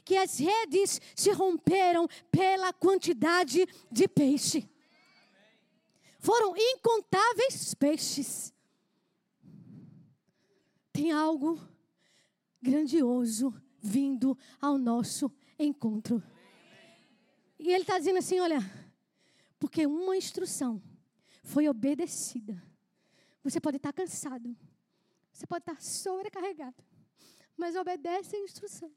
[0.03, 4.67] que as redes se romperam pela quantidade de peixe.
[6.17, 8.51] Foram incontáveis peixes.
[10.91, 11.61] Tem algo
[12.59, 16.23] grandioso vindo ao nosso encontro.
[17.59, 18.59] E ele está dizendo assim: olha,
[19.59, 20.81] porque uma instrução
[21.43, 22.59] foi obedecida.
[23.43, 24.57] Você pode estar tá cansado,
[25.31, 26.86] você pode estar tá sobrecarregado
[27.57, 28.91] mas obedece a instrução.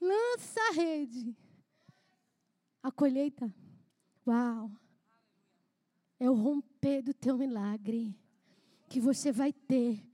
[0.00, 1.36] Lança a rede.
[2.82, 3.52] A colheita,
[4.26, 4.70] uau,
[6.18, 8.16] é o romper do teu milagre
[8.88, 10.04] que você vai ter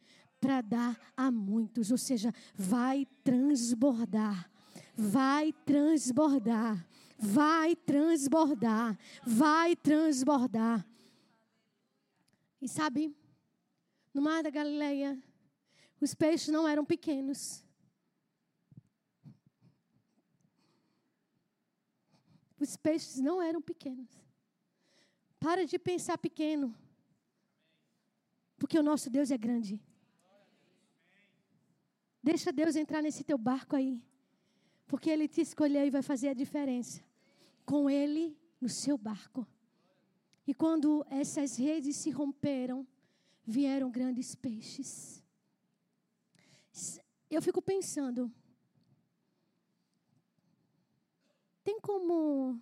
[0.41, 4.51] para dar a muitos, ou seja, vai transbordar,
[4.97, 6.87] vai transbordar,
[7.19, 10.87] vai transbordar, vai transbordar.
[12.61, 13.15] E sabe,
[14.13, 15.21] no mar da Galileia,
[16.01, 17.65] os peixes não eram pequenos.
[22.59, 24.09] Os peixes não eram pequenos.
[25.39, 26.75] Para de pensar pequeno.
[28.57, 29.81] Porque o nosso Deus é grande.
[32.23, 34.03] Deixa Deus entrar nesse teu barco aí.
[34.87, 37.03] Porque Ele te escolheu e vai fazer a diferença.
[37.65, 39.47] Com Ele no seu barco.
[40.47, 42.87] E quando essas redes se romperam,
[43.45, 45.23] vieram grandes peixes
[47.39, 48.33] eu fico pensando,
[51.63, 52.61] tem como.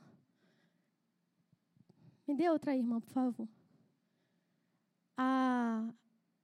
[2.29, 3.49] Me dê outra aí, irmã, por favor.
[5.17, 5.89] A,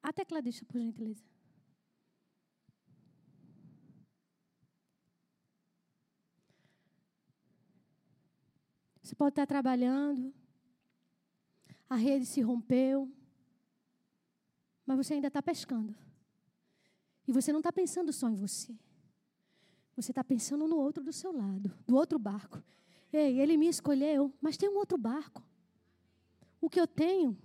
[0.03, 1.23] a tecladista, por gentileza.
[9.03, 10.33] Você pode estar trabalhando,
[11.91, 13.13] a rede se rompeu,
[14.87, 15.95] mas você ainda está pescando.
[17.27, 18.77] E você não está pensando só em você.
[19.95, 22.63] Você está pensando no outro do seu lado, do outro barco.
[23.13, 25.43] Ei, ele me escolheu, mas tem um outro barco.
[26.61, 27.37] O que eu tenho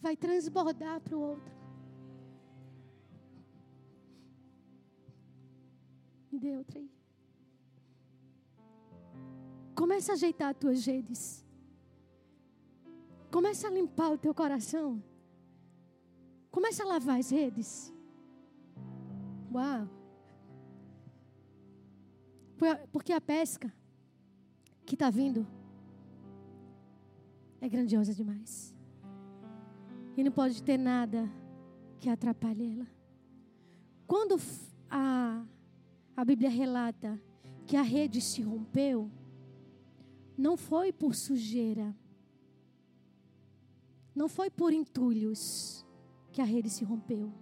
[0.00, 1.52] vai transbordar para o outro.
[6.30, 6.90] Me dê outra aí.
[9.74, 11.47] Começa a ajeitar as tuas redes.
[13.30, 15.02] Começa a limpar o teu coração.
[16.50, 17.92] Começa a lavar as redes.
[19.52, 19.88] Uau!
[22.90, 23.72] Porque a pesca
[24.84, 25.46] que está vindo
[27.60, 28.74] é grandiosa demais.
[30.16, 31.30] E não pode ter nada
[32.00, 32.86] que atrapalhe ela.
[34.06, 34.36] Quando
[34.90, 35.44] a,
[36.16, 37.20] a Bíblia relata
[37.66, 39.10] que a rede se rompeu,
[40.36, 41.94] não foi por sujeira,
[44.18, 45.86] não foi por entulhos
[46.32, 47.32] que a rede se rompeu.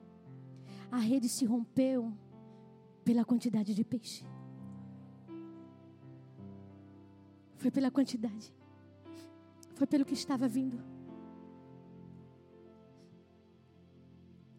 [0.93, 2.13] A rede se rompeu
[3.03, 4.27] pela quantidade de peixe.
[7.57, 8.55] Foi pela quantidade.
[9.75, 10.79] Foi pelo que estava vindo.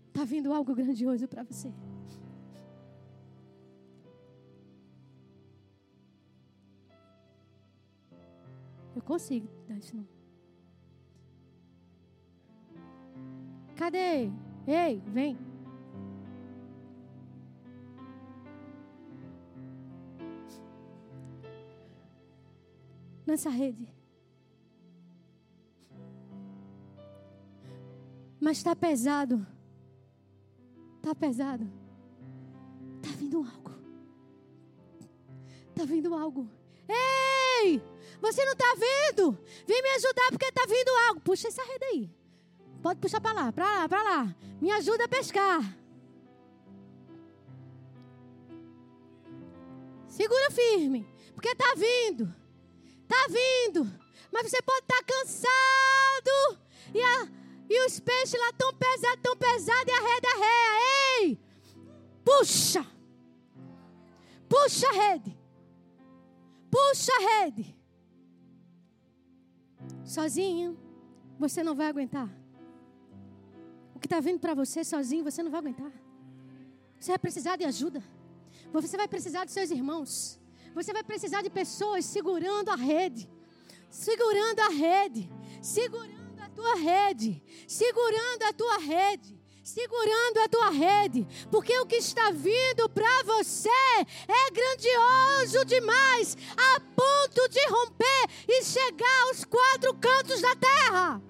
[0.08, 1.72] Está vindo algo grandioso para você.
[8.96, 10.17] Eu consigo dar isso não.
[13.78, 14.32] Cadê?
[14.66, 15.38] Ei, vem.
[23.26, 23.88] Nessa rede.
[28.42, 29.46] Mas está pesado.
[30.96, 31.72] Está pesado.
[32.96, 33.72] Está vindo algo.
[35.70, 36.50] Está vindo algo.
[36.90, 37.80] Ei!
[38.20, 39.38] Você não está vendo?
[39.68, 41.22] Vem me ajudar porque está vindo algo.
[41.22, 42.17] Puxa essa rede aí.
[42.82, 44.36] Pode puxar para lá, para lá, para lá.
[44.62, 45.62] Me ajuda a pescar.
[50.08, 52.34] Segura firme, porque está vindo.
[53.04, 53.92] Está vindo.
[54.32, 56.60] Mas você pode estar tá cansado.
[56.94, 57.28] E, a,
[57.70, 59.88] e os peixes lá tão pesados, tão pesados.
[59.88, 61.22] E a rede arreia.
[61.22, 61.40] Ei!
[62.24, 62.86] Puxa!
[64.50, 65.38] Puxa a rede.
[66.72, 67.78] Puxa a rede.
[70.04, 70.78] Sozinho,
[71.38, 72.30] você não vai aguentar.
[73.98, 75.92] O que está vindo para você sozinho, você não vai aguentar.
[77.00, 78.04] Você vai precisar de ajuda.
[78.72, 80.40] Você vai precisar de seus irmãos.
[80.76, 83.28] Você vai precisar de pessoas segurando a rede.
[83.90, 85.28] Segurando a rede.
[85.64, 87.42] Segurando a tua rede.
[87.68, 93.70] Segurando a tua rede segurando a tua rede, porque o que está vindo para você
[94.26, 101.22] é grandioso demais, a ponto de romper e chegar aos quatro cantos da terra.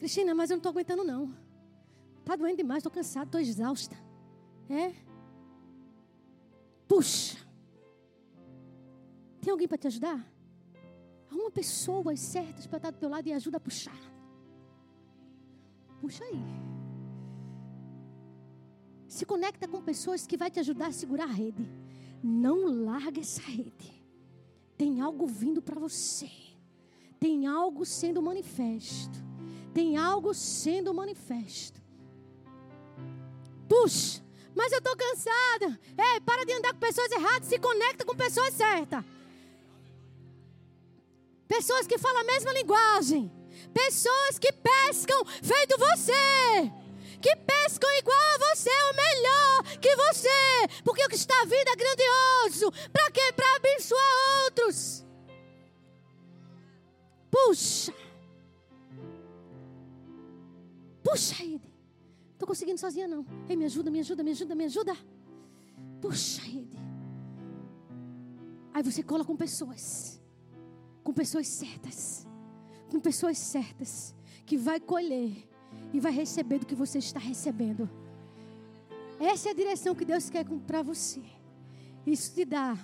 [0.00, 1.36] Cristina, mas eu não estou aguentando não.
[2.20, 3.94] Está doendo demais, estou cansada, estou exausta.
[4.68, 4.94] É?
[6.88, 7.36] Puxa.
[9.42, 10.26] Tem alguém para te ajudar?
[11.30, 14.00] Arruma pessoas certas para estar do teu lado e ajuda a puxar.
[16.00, 16.40] Puxa aí.
[19.06, 21.68] Se conecta com pessoas que vai te ajudar a segurar a rede.
[22.22, 24.02] Não larga essa rede.
[24.78, 26.30] Tem algo vindo para você.
[27.18, 29.29] Tem algo sendo manifesto.
[29.72, 31.80] Tem algo sendo manifesto.
[33.68, 34.22] Puxa,
[34.54, 35.80] mas eu estou cansada.
[35.96, 37.48] Ei, para de andar com pessoas erradas.
[37.48, 39.04] Se conecta com pessoas certas.
[41.46, 43.32] Pessoas que falam a mesma linguagem.
[43.72, 46.72] Pessoas que pescam feito você.
[47.20, 50.82] Que pescam igual a você, ou melhor que você.
[50.84, 52.72] Porque o que está vindo é grandioso.
[52.92, 53.32] Para quê?
[53.34, 55.04] Para abençoar outros.
[57.30, 57.99] Puxa.
[61.10, 61.72] Puxa ele.
[62.32, 63.26] Estou conseguindo sozinha não.
[63.48, 64.96] Ei, me ajuda, me ajuda, me ajuda, me ajuda.
[66.00, 66.78] Puxa ele.
[68.72, 70.20] Aí você cola com pessoas.
[71.02, 72.26] Com pessoas certas
[72.90, 75.48] com pessoas certas, que vai colher
[75.92, 77.88] e vai receber do que você está recebendo.
[79.18, 81.22] Essa é a direção que Deus quer para você.
[82.04, 82.76] Isso te dá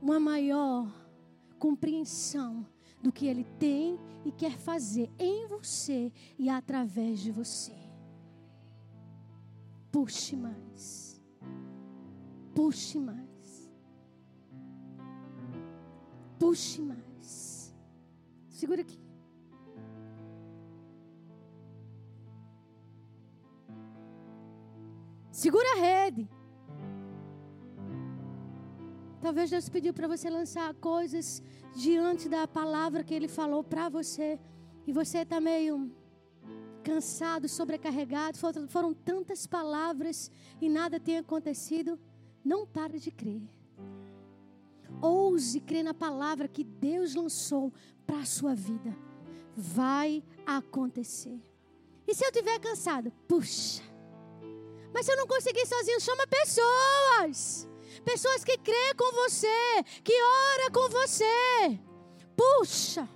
[0.00, 0.92] uma maior
[1.58, 2.66] compreensão
[3.02, 7.74] do que Ele tem e quer fazer em você e através de você.
[9.90, 11.20] Puxe mais.
[12.54, 13.70] Puxe mais.
[16.38, 17.74] Puxe mais.
[18.48, 19.02] Segura aqui.
[25.30, 26.28] Segura a rede.
[29.20, 31.42] Talvez Deus pediu para você lançar coisas
[31.74, 34.38] diante da palavra que Ele falou para você.
[34.86, 35.90] E você está meio
[36.82, 38.36] cansado, sobrecarregado.
[38.68, 41.98] Foram, tantas palavras e nada tem acontecido.
[42.44, 43.42] Não pare de crer.
[45.00, 47.72] Ouse crer na palavra que Deus lançou
[48.06, 48.96] para a sua vida.
[49.56, 51.40] Vai acontecer.
[52.06, 53.12] E se eu estiver cansado?
[53.28, 53.82] Puxa.
[54.92, 57.68] Mas se eu não conseguir sozinho, chama pessoas.
[58.04, 61.78] Pessoas que crê com você, que ora com você.
[62.36, 63.08] Puxa.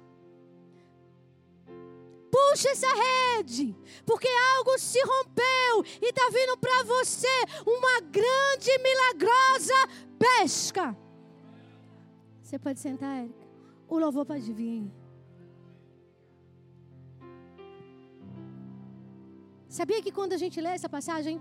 [2.31, 3.75] Puxa essa rede,
[4.05, 9.75] porque algo se rompeu e está vindo para você uma grande, milagrosa
[10.19, 10.97] pesca.
[12.43, 13.47] Você pode sentar, Érica?
[13.89, 14.91] O louvor pode vir.
[19.69, 21.41] Sabia que quando a gente lê essa passagem,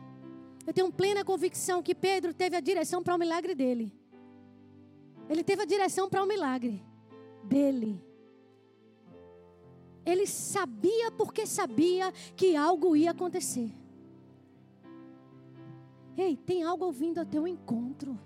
[0.66, 3.94] eu tenho plena convicção que Pedro teve a direção para o milagre dele.
[5.30, 6.84] Ele teve a direção para o milagre
[7.44, 8.04] dele.
[10.06, 13.72] Ele sabia porque sabia que algo ia acontecer.
[16.18, 18.18] Ei, tem algo vindo ao teu encontro.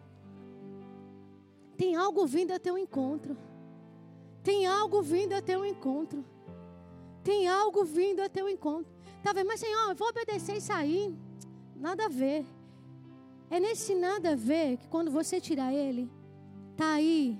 [1.75, 3.37] Tem algo vindo ao teu encontro.
[4.43, 6.23] Tem algo vindo ao teu encontro.
[7.23, 8.91] Tem algo vindo ao teu encontro.
[9.23, 11.17] Talvez, mas Senhor, eu vou obedecer e sair.
[11.79, 12.45] Nada a ver.
[13.49, 16.11] É nesse nada a ver que quando você tirar ele,
[16.75, 17.39] tá aí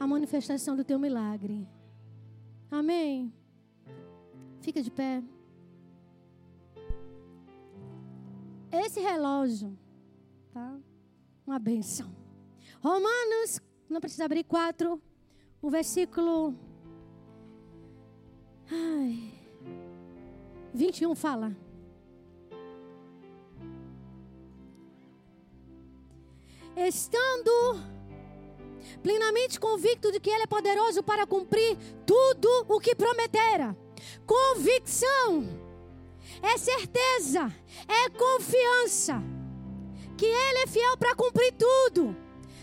[0.00, 1.68] a manifestação do teu milagre.
[2.70, 3.32] Amém.
[4.60, 5.22] Fica de pé.
[8.72, 9.78] Esse relógio,
[10.52, 10.76] tá?
[11.46, 12.10] Uma benção.
[12.80, 15.00] Romanos, não precisa abrir quatro,
[15.62, 16.54] o versículo
[18.70, 19.32] ai,
[20.72, 21.63] 21 fala.
[26.76, 27.80] Estando
[29.02, 33.76] plenamente convicto de que Ele é poderoso para cumprir tudo o que prometera.
[34.26, 35.48] Convicção
[36.42, 37.52] é certeza,
[37.88, 39.22] é confiança
[40.16, 42.16] que Ele é fiel para cumprir tudo.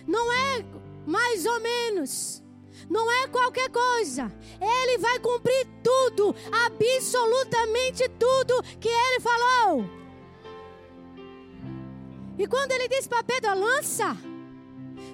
[0.07, 0.65] Não é
[1.05, 2.41] mais ou menos.
[2.89, 4.31] Não é qualquer coisa.
[4.59, 6.35] Ele vai cumprir tudo,
[6.65, 10.00] absolutamente tudo que ele falou.
[12.37, 14.17] E quando ele diz para Pedro, lança.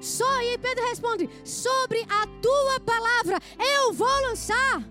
[0.01, 4.83] Só e Pedro responde: Sobre a tua palavra eu vou lançar.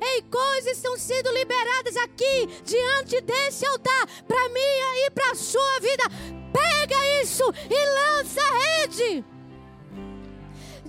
[0.00, 6.04] Ei, coisas estão sendo liberadas aqui diante desse altar para minha e para sua vida.
[6.52, 9.24] Pega isso e lança a rede.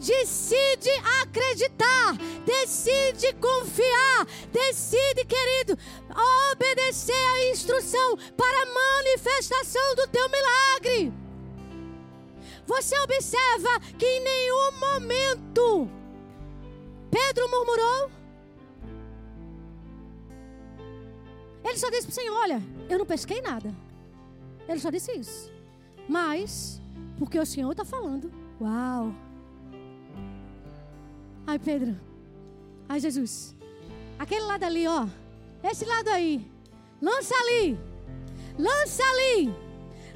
[0.06, 0.92] Decide
[1.24, 5.76] acreditar, decide confiar, decide, querido,
[6.52, 11.12] obedecer a instrução para a manifestação do teu milagre.
[12.68, 15.90] Você observa que em nenhum momento
[17.10, 18.12] Pedro murmurou.
[21.64, 23.74] Ele só disse para o Senhor: Olha, eu não pesquei nada.
[24.68, 25.52] Ele só disse isso.
[26.08, 26.80] Mas,
[27.18, 28.32] porque o Senhor está falando.
[28.62, 29.25] Uau!
[31.48, 31.96] Ai, Pedro.
[32.90, 33.56] Ai, Jesus.
[34.18, 35.08] Aquele lado ali, ó.
[35.64, 36.46] Esse lado aí.
[37.02, 37.78] Lança ali.
[38.58, 39.54] Lança ali.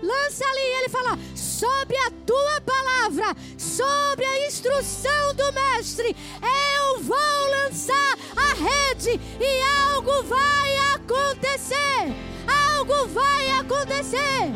[0.02, 0.80] Lança ali.
[0.80, 8.54] Ele fala: sobre a tua palavra, sobre a instrução do Mestre, eu vou lançar a
[8.54, 12.14] rede e algo vai acontecer.
[12.78, 14.54] Algo vai acontecer.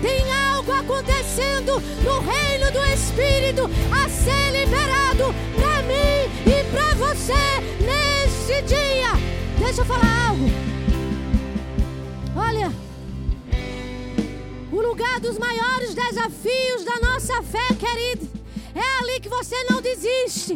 [0.00, 7.32] Tem algo acontecendo no reino do Espírito a ser liberado para mim e para você
[7.80, 9.12] neste dia.
[9.58, 10.44] Deixa eu falar algo.
[12.36, 12.72] Olha,
[14.70, 18.28] o lugar dos maiores desafios da nossa fé, querido,
[18.74, 20.54] é ali que você não desiste.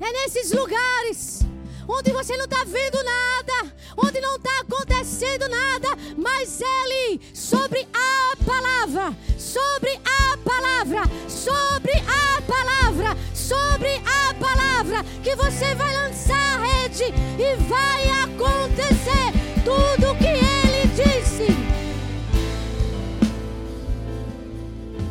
[0.00, 1.39] É nesses lugares
[1.88, 8.36] onde você não está vendo nada, onde não está acontecendo nada, mas Ele, sobre a
[8.44, 16.64] palavra, sobre a palavra, sobre a palavra, sobre a palavra, que você vai lançar a
[16.64, 17.04] rede
[17.38, 19.32] e vai acontecer
[19.64, 21.46] tudo o que Ele disse.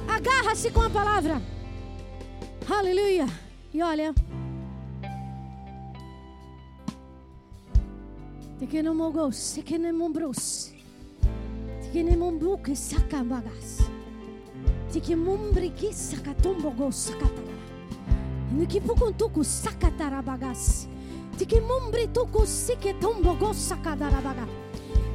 [0.08, 1.42] Agarra-se com a palavra.
[2.70, 3.28] Aleluia.
[3.74, 4.14] E olha.
[8.60, 10.72] Tekene mogos, tekene mombros.
[11.82, 13.88] Tekene mombruke sakabagas.
[14.92, 17.56] Tiki mombriki sakatombogo sakatara.
[18.52, 20.88] Nuki pukuntuku sakatarabagas.
[21.38, 24.46] Tiki mumbri tuku sike tombo go sakadarabaga.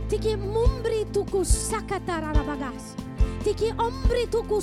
[0.09, 2.97] Tiki mumbri tuku sakatararabagas.
[3.45, 4.61] Tiki ombri tuku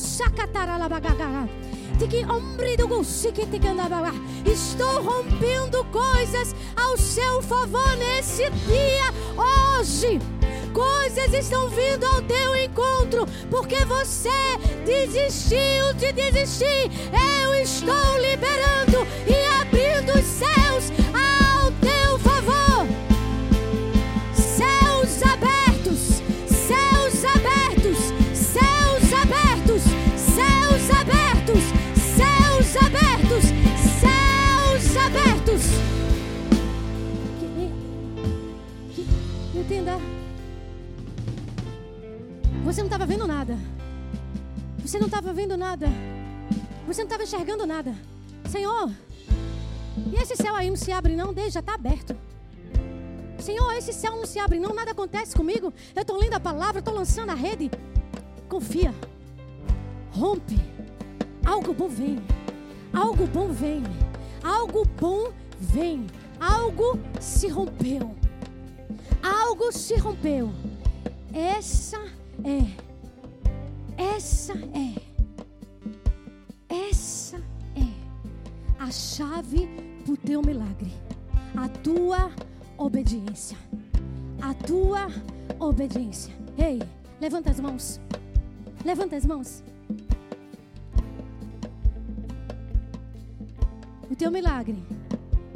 [4.44, 10.20] Estou rompendo coisas ao seu favor nesse dia, hoje.
[10.74, 14.30] Coisas estão vindo ao teu encontro porque você
[14.84, 16.90] desistiu de desistir.
[17.44, 20.61] Eu estou liberando e abrindo os céus
[39.72, 39.98] Entenda.
[42.66, 43.58] Você não estava vendo nada.
[44.80, 45.88] Você não estava vendo nada.
[46.86, 47.96] Você não estava enxergando nada.
[48.50, 48.92] Senhor,
[50.12, 51.34] e esse céu aí não se abre não?
[51.50, 52.18] Já está aberto.
[53.40, 55.74] Senhor, esse céu não se abre não, nada acontece comigo.
[55.96, 57.72] Eu estou lendo a palavra, estou lançando a rede.
[58.50, 58.94] Confia.
[60.12, 60.60] Rompe.
[61.46, 62.22] Algo bom vem.
[62.92, 63.84] Algo bom vem.
[64.44, 66.08] Algo bom vem.
[66.42, 68.21] Algo se rompeu.
[69.22, 70.52] Algo se rompeu.
[71.34, 71.98] Essa
[72.44, 72.92] é.
[73.98, 75.02] Essa é.
[76.70, 77.38] Essa
[77.76, 78.12] é
[78.80, 79.68] a chave
[80.04, 80.92] para o teu milagre.
[81.56, 82.32] A tua
[82.78, 83.58] obediência.
[84.42, 85.08] A tua
[85.60, 86.34] obediência.
[86.58, 86.82] Ei,
[87.20, 88.00] levanta as mãos.
[88.84, 89.64] Levanta as mãos.
[94.10, 94.82] O teu milagre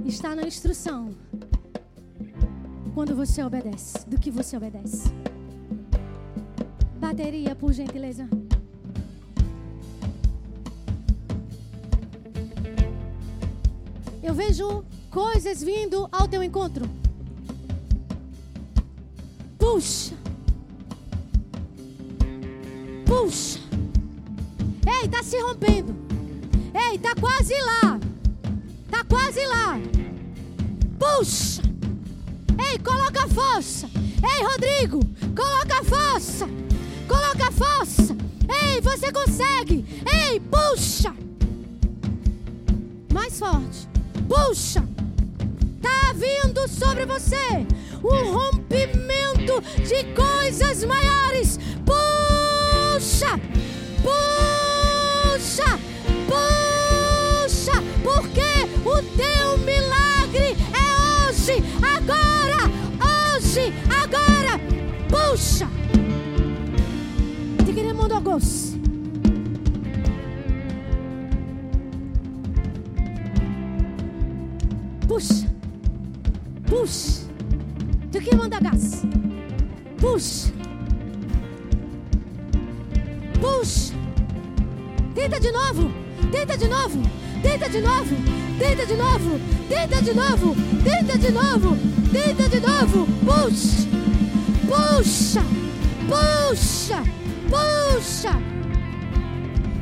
[0.05, 1.15] está na instrução.
[2.95, 5.11] Quando você obedece, do que você obedece.
[6.97, 8.25] Bateria, por gentileza.
[14.23, 16.89] Eu vejo coisas vindo ao teu encontro.
[19.59, 20.15] Puxa.
[23.05, 23.59] Puxa.
[25.01, 25.93] Ei, tá se rompendo.
[26.73, 27.99] Ei, tá quase lá.
[28.89, 29.81] Tá quase lá.
[30.97, 31.74] Puxa.
[32.57, 33.89] Ei, coloca força.
[33.95, 34.99] Ei, Rodrigo,
[35.35, 36.47] coloca força.
[37.07, 38.15] Coloca força.
[38.49, 39.85] Ei, você consegue.
[40.05, 41.13] Ei, puxa.
[43.13, 43.87] Mais forte.
[44.27, 44.83] Puxa.
[45.81, 47.65] Tá vindo sobre você
[48.03, 51.59] um rompimento de coisas maiores.
[51.85, 53.39] Puxa.
[54.03, 55.79] Puxa.
[56.27, 57.83] Puxa.
[58.03, 60.55] Porque o teu milagre
[61.45, 62.71] hoje, agora,
[63.37, 64.59] hoje, agora.
[65.07, 65.69] Puxa.
[67.65, 68.79] Te queremos gosto.
[75.07, 75.47] Puxa.
[76.65, 77.21] Puxa.
[78.11, 79.03] Tu que manda gás.
[79.99, 80.51] Puxa.
[83.39, 83.93] Puxa.
[85.13, 85.91] Tenta de novo.
[86.31, 87.01] Tenta de novo.
[87.43, 88.44] Tenta de novo.
[88.57, 89.39] Tenta de novo.
[89.67, 90.55] Tenta de novo.
[90.83, 91.77] Tenta de novo.
[92.11, 93.07] Tenta de novo.
[93.25, 93.87] Puxa.
[94.67, 95.43] Puxa.
[96.07, 97.03] Puxa.
[97.49, 98.41] Puxa.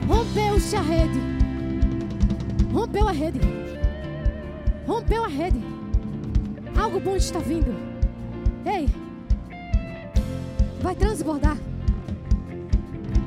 [0.08, 1.20] Rompeu-se a rede.
[2.72, 3.40] Rompeu a rede.
[4.88, 5.62] Rompeu a rede.
[6.76, 7.76] Algo bom está vindo.
[8.66, 8.90] Ei.
[10.82, 11.58] Vai transbordar.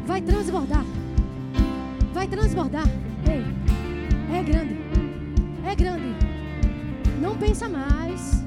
[0.07, 0.85] Vai transbordar.
[2.13, 2.89] Vai transbordar.
[3.29, 3.45] Ei.
[4.37, 4.86] É grande.
[5.67, 6.15] É grande.
[7.21, 8.45] Não pensa mais.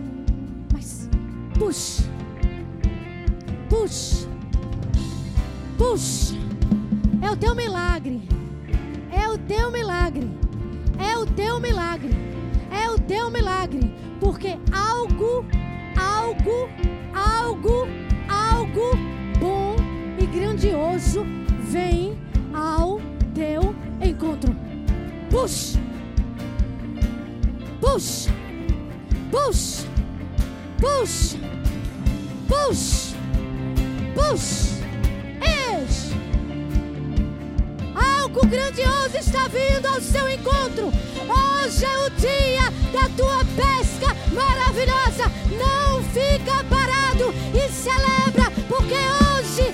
[0.71, 1.09] Mas
[1.59, 2.03] puxa.
[3.67, 4.27] Puxa.
[5.77, 6.35] Puxa.
[7.21, 8.21] É o teu milagre.
[9.11, 10.29] É o teu milagre.
[10.97, 12.15] É o teu milagre.
[12.71, 13.93] É o teu milagre.
[14.21, 15.45] Porque algo,
[15.97, 16.69] algo,
[17.13, 17.87] algo,
[18.29, 18.97] algo
[19.41, 19.75] bom
[20.17, 21.25] e grandioso
[21.69, 22.17] vem
[22.53, 23.01] ao
[23.35, 24.55] teu encontro.
[25.29, 25.88] Puxa.
[27.91, 28.29] Puxa.
[29.31, 29.87] Puxa.
[30.79, 31.37] Puxa.
[32.47, 33.15] Puxa.
[34.13, 34.75] Puxa.
[35.41, 36.11] Eis.
[37.95, 40.93] Algo grandioso está vindo ao seu encontro.
[41.27, 45.25] Hoje é o dia da tua pesca maravilhosa.
[45.57, 49.73] Não fica parado e celebra, porque hoje